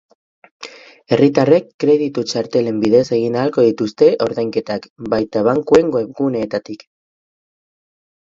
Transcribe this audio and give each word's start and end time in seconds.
Herritarrek 1.15 1.67
kreditu 1.83 2.21
txartelen 2.29 2.79
bidez 2.85 3.03
egin 3.17 3.37
ahalko 3.41 3.65
dituzte 3.67 4.09
ordainketak, 4.27 4.89
baina 5.13 5.43
bankuen 5.49 5.91
webguneetatik. 5.97 6.87